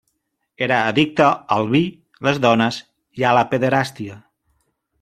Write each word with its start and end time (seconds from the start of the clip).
Era 0.67 0.77
addicte 0.93 1.27
al 1.57 1.69
vi, 1.75 1.81
les 2.29 2.41
dones 2.47 2.81
i 3.21 3.27
a 3.33 3.35
la 3.41 3.45
pederàstia. 3.53 4.21